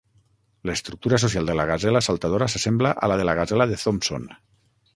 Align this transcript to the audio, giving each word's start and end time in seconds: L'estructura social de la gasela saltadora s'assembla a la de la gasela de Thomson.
L'estructura 0.69 1.19
social 1.23 1.49
de 1.51 1.57
la 1.59 1.67
gasela 1.71 2.01
saltadora 2.07 2.49
s'assembla 2.53 2.95
a 3.05 3.11
la 3.13 3.19
de 3.21 3.29
la 3.31 3.39
gasela 3.41 3.69
de 3.73 3.81
Thomson. 3.87 4.31